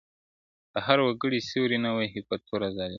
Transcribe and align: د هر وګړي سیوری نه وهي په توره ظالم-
د 0.73 0.75
هر 0.85 0.97
وګړي 1.07 1.39
سیوری 1.49 1.77
نه 1.85 1.91
وهي 1.95 2.21
په 2.29 2.35
توره 2.45 2.69
ظالم- 2.75 2.89